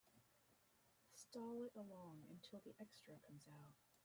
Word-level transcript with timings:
Stall 1.13 1.61
it 1.61 1.75
along 1.75 2.25
until 2.31 2.59
the 2.65 2.73
extra 2.79 3.13
comes 3.19 3.45
out. 3.47 3.75